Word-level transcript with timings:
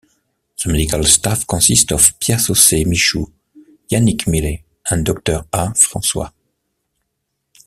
The 0.63 0.71
medical 0.71 1.03
staff 1.03 1.45
consists 1.45 1.91
of 1.91 2.19
Pierre-Saucet 2.19 2.87
Michou, 2.87 3.31
Yannick 3.91 4.25
Millet 4.25 4.61
and 4.89 5.05
Doctor 5.05 5.45
A. 5.53 5.75
Francois. 5.75 6.31